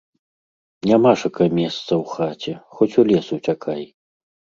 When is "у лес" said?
3.05-3.27